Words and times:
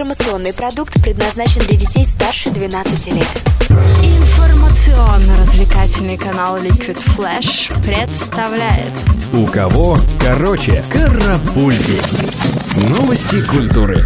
Информационный 0.00 0.54
продукт 0.54 1.02
предназначен 1.02 1.60
для 1.68 1.76
детей 1.76 2.06
старше 2.06 2.48
12 2.48 3.08
лет. 3.08 3.44
Информационно-развлекательный 3.68 6.16
канал 6.16 6.56
Liquid 6.56 6.96
Flash 7.14 7.70
представляет 7.82 8.88
У 9.34 9.44
кого 9.44 9.98
короче 10.18 10.82
Карапульки 10.90 12.00
Новости 12.88 13.46
культуры 13.46 13.98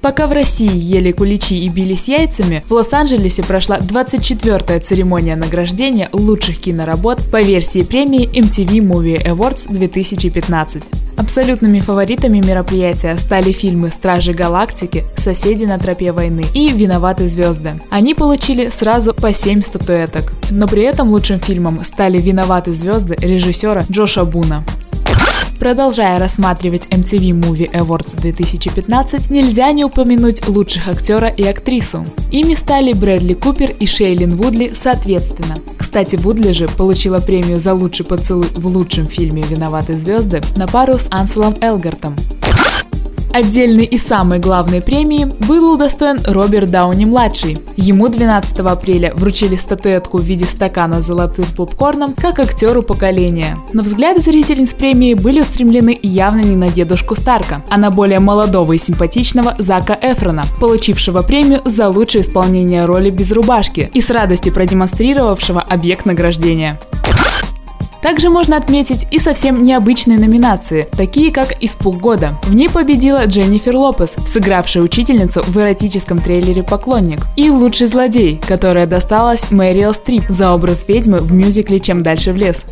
Пока 0.00 0.26
в 0.26 0.32
России 0.32 0.74
ели 0.74 1.12
куличи 1.12 1.64
и 1.64 1.68
бились 1.68 2.08
яйцами, 2.08 2.64
в 2.66 2.72
Лос-Анджелесе 2.72 3.44
прошла 3.44 3.78
24-я 3.78 4.80
церемония 4.80 5.36
награждения 5.36 6.08
лучших 6.12 6.58
киноработ 6.58 7.20
по 7.30 7.40
версии 7.40 7.84
премии 7.84 8.28
MTV 8.36 8.80
Movie 8.80 9.24
Awards 9.24 9.72
2015. 9.72 11.01
Абсолютными 11.16 11.80
фаворитами 11.80 12.38
мероприятия 12.44 13.16
стали 13.18 13.52
фильмы 13.52 13.90
«Стражи 13.90 14.32
Галактики», 14.32 15.04
«Соседи 15.16 15.64
на 15.64 15.78
тропе 15.78 16.12
войны» 16.12 16.44
и 16.54 16.70
«Виноваты 16.70 17.28
звезды». 17.28 17.80
Они 17.90 18.14
получили 18.14 18.68
сразу 18.68 19.14
по 19.14 19.32
7 19.32 19.62
статуэток, 19.62 20.32
но 20.50 20.66
при 20.66 20.82
этом 20.82 21.08
лучшим 21.10 21.38
фильмом 21.38 21.84
стали 21.84 22.18
«Виноваты 22.18 22.74
звезды» 22.74 23.16
режиссера 23.20 23.84
Джоша 23.90 24.24
Буна. 24.24 24.64
Продолжая 25.58 26.18
рассматривать 26.18 26.88
MTV 26.88 27.30
Movie 27.40 27.70
Awards 27.70 28.20
2015, 28.20 29.30
нельзя 29.30 29.70
не 29.70 29.84
упомянуть 29.84 30.48
лучших 30.48 30.88
актера 30.88 31.28
и 31.28 31.44
актрису. 31.44 32.04
Ими 32.32 32.54
стали 32.54 32.92
Брэдли 32.92 33.34
Купер 33.34 33.70
и 33.78 33.86
Шейлин 33.86 34.36
Вудли 34.36 34.72
соответственно. 34.74 35.58
Кстати, 35.92 36.16
Вудли 36.16 36.52
же 36.52 36.68
получила 36.68 37.20
премию 37.20 37.58
за 37.58 37.74
лучший 37.74 38.06
поцелуй 38.06 38.46
в 38.54 38.66
лучшем 38.66 39.06
фильме 39.06 39.42
«Виноваты 39.42 39.92
звезды» 39.92 40.40
на 40.56 40.66
пару 40.66 40.94
с 40.94 41.06
Анселом 41.10 41.54
Элгартом. 41.60 42.16
Отдельной 43.32 43.84
и 43.84 43.96
самой 43.96 44.40
главной 44.40 44.82
премии 44.82 45.24
был 45.48 45.72
удостоен 45.72 46.20
Роберт 46.26 46.70
Дауни-младший. 46.70 47.58
Ему 47.76 48.08
12 48.08 48.58
апреля 48.58 49.14
вручили 49.14 49.56
статуэтку 49.56 50.18
в 50.18 50.22
виде 50.22 50.44
стакана 50.44 51.00
с 51.00 51.06
золотым 51.06 51.46
попкорном 51.56 52.12
как 52.14 52.38
актеру 52.38 52.82
поколения. 52.82 53.56
Но 53.72 53.82
взгляды 53.82 54.20
зрительниц 54.20 54.74
премии 54.74 55.14
были 55.14 55.40
устремлены 55.40 55.98
явно 56.02 56.40
не 56.40 56.56
на 56.56 56.68
дедушку 56.68 57.14
Старка, 57.14 57.62
а 57.70 57.78
на 57.78 57.90
более 57.90 58.20
молодого 58.20 58.74
и 58.74 58.78
симпатичного 58.78 59.54
Зака 59.58 59.96
Эфрона, 60.02 60.44
получившего 60.60 61.22
премию 61.22 61.62
за 61.64 61.88
лучшее 61.88 62.22
исполнение 62.22 62.84
роли 62.84 63.08
без 63.08 63.32
рубашки 63.32 63.90
и 63.94 64.02
с 64.02 64.10
радостью 64.10 64.52
продемонстрировавшего 64.52 65.62
объект 65.62 66.04
награждения. 66.04 66.78
Также 68.02 68.30
можно 68.30 68.56
отметить 68.56 69.06
и 69.12 69.18
совсем 69.20 69.62
необычные 69.62 70.18
номинации, 70.18 70.88
такие 70.90 71.32
как 71.32 71.62
«Испуг 71.62 71.98
года». 71.98 72.36
В 72.42 72.54
ней 72.54 72.68
победила 72.68 73.24
Дженнифер 73.24 73.76
Лопес, 73.76 74.16
сыгравшая 74.26 74.82
учительницу 74.82 75.42
в 75.42 75.56
эротическом 75.56 76.18
трейлере 76.18 76.64
«Поклонник», 76.64 77.20
и 77.36 77.48
«Лучший 77.48 77.86
злодей», 77.86 78.40
которая 78.46 78.86
досталась 78.86 79.52
Мэрил 79.52 79.94
Стрип 79.94 80.24
за 80.28 80.52
образ 80.52 80.88
ведьмы 80.88 81.18
в 81.18 81.32
мюзикле 81.32 81.78
«Чем 81.78 82.02
дальше 82.02 82.32
в 82.32 82.36
лес». 82.36 82.64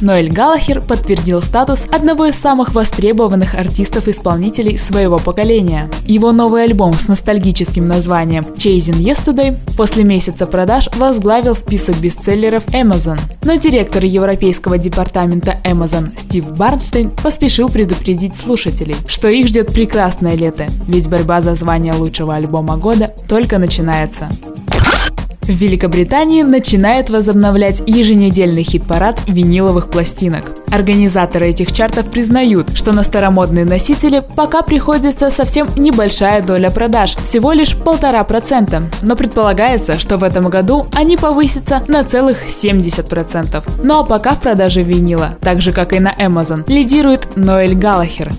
Ноэль 0.00 0.30
Галлахер 0.30 0.80
подтвердил 0.80 1.40
статус 1.40 1.84
одного 1.92 2.26
из 2.26 2.34
самых 2.34 2.74
востребованных 2.74 3.54
артистов-исполнителей 3.54 4.76
своего 4.76 5.18
поколения. 5.18 5.88
Его 6.04 6.32
новый 6.32 6.64
альбом 6.64 6.92
с 6.92 7.06
ностальгическим 7.06 7.84
названием 7.84 8.42
Chasing 8.42 8.98
Yesterday 8.98 9.56
после 9.76 10.02
месяца 10.02 10.46
продаж 10.46 10.88
возглавил 10.96 11.54
список 11.54 11.96
бестселлеров 11.98 12.66
Amazon. 12.66 13.20
Но 13.44 13.54
директор 13.54 14.04
европейского 14.04 14.41
департамента 14.78 15.56
Amazon 15.64 16.18
Стив 16.18 16.50
Барнштейн 16.50 17.10
поспешил 17.10 17.68
предупредить 17.68 18.36
слушателей, 18.36 18.96
что 19.06 19.28
их 19.28 19.46
ждет 19.46 19.72
прекрасное 19.72 20.34
лето, 20.34 20.66
ведь 20.88 21.08
борьба 21.08 21.40
за 21.40 21.54
звание 21.54 21.92
лучшего 21.92 22.34
альбома 22.34 22.76
года 22.76 23.08
только 23.28 23.58
начинается. 23.58 24.28
В 25.42 25.50
Великобритании 25.50 26.42
начинает 26.42 27.10
возобновлять 27.10 27.82
еженедельный 27.86 28.62
хит-парад 28.62 29.20
виниловых 29.26 29.90
пластинок. 29.90 30.52
Организаторы 30.70 31.48
этих 31.48 31.72
чартов 31.72 32.10
признают, 32.12 32.76
что 32.76 32.92
на 32.92 33.02
старомодные 33.02 33.64
носители 33.64 34.22
пока 34.36 34.62
приходится 34.62 35.30
совсем 35.30 35.68
небольшая 35.74 36.42
доля 36.42 36.70
продаж, 36.70 37.16
всего 37.16 37.52
лишь 37.52 37.76
полтора 37.76 38.22
процента, 38.22 38.84
но 39.02 39.16
предполагается, 39.16 39.98
что 39.98 40.16
в 40.16 40.22
этом 40.22 40.48
году 40.48 40.86
они 40.94 41.16
повысятся 41.16 41.82
на 41.88 42.04
целых 42.04 42.46
70%. 42.46 43.64
Ну 43.82 43.98
а 43.98 44.04
пока 44.04 44.34
в 44.34 44.40
продаже 44.40 44.82
винила, 44.82 45.34
так 45.40 45.60
же 45.60 45.72
как 45.72 45.92
и 45.92 45.98
на 45.98 46.14
Amazon, 46.14 46.64
лидирует 46.68 47.36
Ноэль 47.36 47.74
Галлахер. 47.74 48.32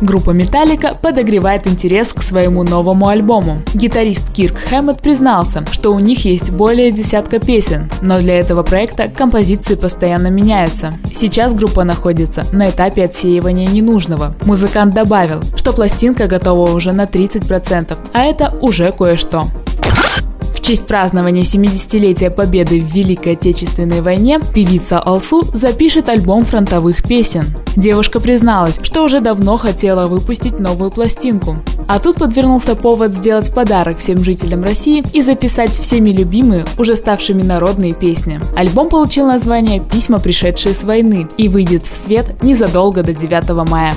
Группа 0.00 0.30
Металлика 0.30 0.92
подогревает 1.00 1.66
интерес 1.66 2.12
к 2.12 2.22
своему 2.22 2.62
новому 2.62 3.08
альбому. 3.08 3.58
Гитарист 3.74 4.32
Кирк 4.32 4.58
Хэммет 4.58 5.00
признался, 5.00 5.64
что 5.72 5.90
у 5.90 5.98
них 5.98 6.24
есть 6.24 6.50
более 6.50 6.92
десятка 6.92 7.38
песен, 7.38 7.90
но 8.02 8.20
для 8.20 8.38
этого 8.38 8.62
проекта 8.62 9.08
композиции 9.08 9.74
постоянно 9.74 10.28
меняются. 10.28 10.92
Сейчас 11.14 11.54
группа 11.54 11.84
находится 11.84 12.44
на 12.52 12.68
этапе 12.68 13.04
отсеивания 13.04 13.66
ненужного. 13.66 14.32
Музыкант 14.44 14.94
добавил, 14.94 15.42
что 15.56 15.72
пластинка 15.72 16.26
готова 16.26 16.70
уже 16.70 16.92
на 16.92 17.04
30%, 17.04 17.96
а 18.12 18.22
это 18.22 18.54
уже 18.60 18.92
кое-что 18.92 19.46
честь 20.66 20.88
празднования 20.88 21.44
70-летия 21.44 22.28
Победы 22.28 22.80
в 22.80 22.92
Великой 22.92 23.34
Отечественной 23.34 24.00
войне 24.00 24.40
певица 24.52 24.98
Алсу 24.98 25.42
запишет 25.54 26.08
альбом 26.08 26.44
фронтовых 26.44 27.04
песен. 27.04 27.44
Девушка 27.76 28.18
призналась, 28.18 28.80
что 28.82 29.04
уже 29.04 29.20
давно 29.20 29.58
хотела 29.58 30.06
выпустить 30.06 30.58
новую 30.58 30.90
пластинку. 30.90 31.56
А 31.86 32.00
тут 32.00 32.16
подвернулся 32.16 32.74
повод 32.74 33.14
сделать 33.14 33.54
подарок 33.54 33.98
всем 33.98 34.24
жителям 34.24 34.64
России 34.64 35.04
и 35.12 35.22
записать 35.22 35.70
всеми 35.70 36.10
любимые, 36.10 36.64
уже 36.78 36.96
ставшими 36.96 37.42
народные 37.42 37.94
песни. 37.94 38.40
Альбом 38.56 38.88
получил 38.88 39.26
название 39.26 39.80
«Письма, 39.80 40.18
пришедшие 40.18 40.74
с 40.74 40.82
войны» 40.82 41.28
и 41.38 41.46
выйдет 41.46 41.84
в 41.84 41.94
свет 41.94 42.42
незадолго 42.42 43.04
до 43.04 43.12
9 43.12 43.68
мая. 43.70 43.94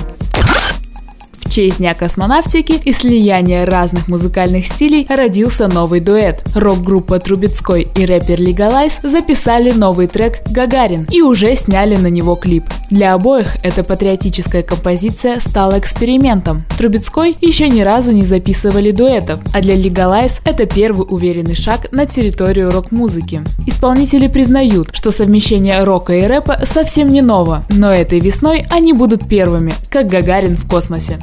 В 1.50 1.52
честь 1.52 1.78
Дня 1.78 1.94
космонавтики 1.94 2.80
и 2.84 2.92
слияния 2.92 3.66
разных 3.66 4.06
музыкальных 4.06 4.68
стилей 4.68 5.04
родился 5.10 5.66
новый 5.66 5.98
дуэт. 5.98 6.44
Рок-группа 6.54 7.18
Трубецкой 7.18 7.88
и 7.96 8.06
рэпер 8.06 8.40
Легалайз 8.40 9.00
записали 9.02 9.72
новый 9.72 10.06
трек 10.06 10.42
«Гагарин» 10.48 11.08
и 11.10 11.22
уже 11.22 11.56
сняли 11.56 11.96
на 11.96 12.06
него 12.06 12.36
клип. 12.36 12.62
Для 12.90 13.14
обоих 13.14 13.56
эта 13.64 13.82
патриотическая 13.82 14.62
композиция 14.62 15.40
стала 15.40 15.76
экспериментом. 15.76 16.60
Трубецкой 16.78 17.36
еще 17.40 17.68
ни 17.68 17.80
разу 17.80 18.12
не 18.12 18.24
записывали 18.24 18.92
дуэтов, 18.92 19.40
а 19.52 19.60
для 19.60 19.74
Легалайз 19.74 20.40
это 20.44 20.66
первый 20.66 21.04
уверенный 21.10 21.56
шаг 21.56 21.90
на 21.90 22.06
территорию 22.06 22.70
рок-музыки. 22.70 23.42
Исполнители 23.66 24.28
признают, 24.28 24.90
что 24.92 25.10
совмещение 25.10 25.82
рока 25.82 26.12
и 26.12 26.22
рэпа 26.22 26.60
совсем 26.64 27.08
не 27.08 27.22
ново, 27.22 27.64
но 27.70 27.92
этой 27.92 28.20
весной 28.20 28.66
они 28.70 28.92
будут 28.92 29.28
первыми, 29.28 29.72
как 29.88 30.06
Гагарин 30.06 30.56
в 30.56 30.68
космосе. 30.68 31.18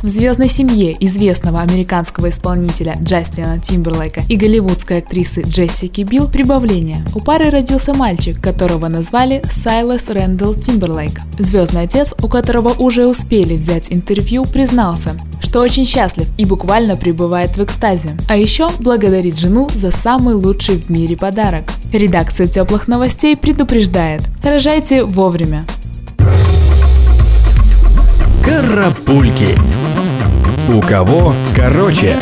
В 0.00 0.06
звездной 0.06 0.48
семье 0.48 0.96
известного 1.00 1.60
американского 1.60 2.28
исполнителя 2.28 2.94
Джастина 3.02 3.58
Тимберлейка 3.58 4.22
и 4.28 4.36
голливудской 4.36 4.98
актрисы 4.98 5.42
Джессики 5.42 6.02
Билл 6.02 6.28
прибавление. 6.28 7.04
У 7.16 7.20
пары 7.20 7.50
родился 7.50 7.92
мальчик, 7.94 8.40
которого 8.40 8.86
назвали 8.86 9.42
Сайлас 9.50 10.08
Рэндалл 10.08 10.54
Тимберлейк. 10.54 11.18
Звездный 11.40 11.82
отец, 11.82 12.14
у 12.22 12.28
которого 12.28 12.74
уже 12.78 13.08
успели 13.08 13.56
взять 13.56 13.90
интервью, 13.90 14.44
признался, 14.44 15.16
что 15.40 15.60
очень 15.60 15.84
счастлив 15.84 16.28
и 16.38 16.44
буквально 16.44 16.94
пребывает 16.94 17.56
в 17.56 17.64
экстазе. 17.64 18.10
А 18.28 18.36
еще 18.36 18.68
благодарит 18.78 19.36
жену 19.36 19.68
за 19.74 19.90
самый 19.90 20.34
лучший 20.34 20.76
в 20.76 20.88
мире 20.90 21.16
подарок. 21.16 21.64
Редакция 21.92 22.46
теплых 22.46 22.86
новостей 22.86 23.36
предупреждает, 23.36 24.22
рожайте 24.44 25.02
вовремя. 25.02 25.66
Карапульки. 28.44 29.58
У 30.68 30.82
кого 30.82 31.34
короче? 31.56 32.18